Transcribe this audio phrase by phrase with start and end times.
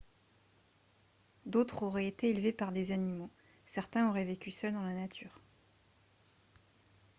[1.45, 3.29] d’autres auraient été élevés par des animaux;
[3.67, 5.39] certains auraient vécu seuls dans la nature